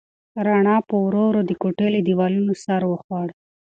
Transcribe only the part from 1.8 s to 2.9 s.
له دیوالونو سر